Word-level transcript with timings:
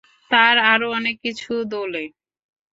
তার 0.31 0.55
আরো 0.71 0.87
অনেক 0.91 1.15
কিছু 1.23 1.51
দোলে। 1.71 2.03